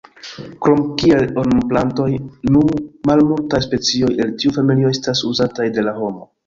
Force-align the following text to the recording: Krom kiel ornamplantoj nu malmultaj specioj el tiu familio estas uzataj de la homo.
Krom 0.65 0.79
kiel 1.01 1.27
ornamplantoj 1.41 2.07
nu 2.55 2.65
malmultaj 3.11 3.63
specioj 3.69 4.13
el 4.27 4.35
tiu 4.43 4.59
familio 4.61 4.97
estas 4.99 5.25
uzataj 5.35 5.73
de 5.79 5.89
la 5.91 5.97
homo. 6.05 6.31